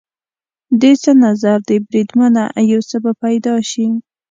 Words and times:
دې 0.81 0.91
څه 1.03 1.11
نظر 1.25 1.57
دی 1.67 1.77
بریدمنه؟ 1.87 2.43
یو 2.71 2.81
څه 2.89 2.97
به 3.03 3.11
پیدا 3.23 3.55
شي. 3.69 3.87